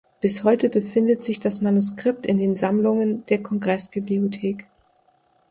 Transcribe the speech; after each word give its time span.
Bis 0.19 0.43
heute 0.43 0.69
befindet 0.69 1.23
sich 1.23 1.39
das 1.39 1.61
Manuskript 1.61 2.25
in 2.25 2.39
den 2.39 2.55
Sammlungen 2.57 3.23
der 3.27 3.43
Kongressbibliothek. 3.43 4.65